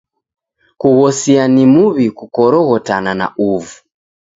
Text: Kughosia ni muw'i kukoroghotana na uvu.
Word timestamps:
Kughosia 0.79 1.43
ni 1.53 1.63
muw'i 1.73 2.07
kukoroghotana 2.17 3.11
na 3.19 3.27
uvu. 3.51 3.75